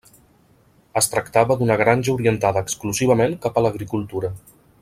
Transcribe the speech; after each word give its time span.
Es 1.01 1.09
tractava 1.15 1.57
d'una 1.59 1.77
granja 1.83 2.15
orientada 2.15 2.65
exclusivament 2.67 3.39
cap 3.45 3.59
a 3.63 3.67
l'agricultura. 3.67 4.37